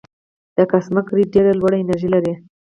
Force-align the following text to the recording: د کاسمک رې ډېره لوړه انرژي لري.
د 0.57 0.57
کاسمک 0.71 1.07
رې 1.15 1.23
ډېره 1.33 1.51
لوړه 1.59 1.77
انرژي 1.83 2.09
لري. 2.15 2.33